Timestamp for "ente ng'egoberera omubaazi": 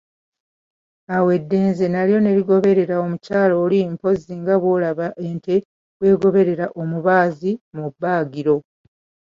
5.27-7.51